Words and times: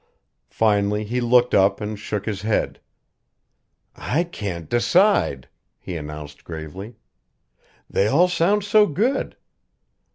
Finally 0.49 1.03
he 1.03 1.21
looked 1.21 1.53
up 1.53 1.79
and 1.79 1.99
shook 1.99 2.25
his 2.25 2.41
head. 2.41 2.79
"I 3.95 4.23
can't 4.23 4.67
decide," 4.67 5.47
he 5.77 5.95
announced 5.95 6.43
gravely. 6.43 6.95
"They 7.87 8.07
all 8.07 8.27
sound 8.27 8.63
so 8.63 8.87
good! 8.87 9.37